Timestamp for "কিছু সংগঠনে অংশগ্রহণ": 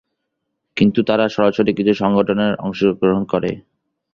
1.73-3.23